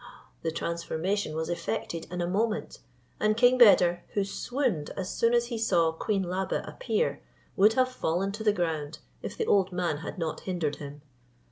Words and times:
The 0.41 0.49
transformation 0.49 1.35
was 1.35 1.47
effected 1.47 2.07
in 2.11 2.21
a 2.23 2.27
moment, 2.27 2.79
and 3.19 3.37
king 3.37 3.59
Beder, 3.59 4.01
who 4.15 4.23
swooned 4.23 4.89
as 4.97 5.11
soon 5.13 5.35
as 5.35 5.45
he 5.53 5.59
saw 5.59 5.91
Queen 5.91 6.23
Labe 6.23 6.53
appear, 6.53 7.21
would 7.55 7.73
have 7.73 7.89
fallen 7.91 8.31
to 8.31 8.43
the 8.43 8.51
ground, 8.51 8.97
if 9.21 9.37
the 9.37 9.45
old 9.45 9.71
man 9.71 9.97
had 9.97 10.17
not 10.17 10.39
hindered 10.39 10.77
him. 10.77 11.03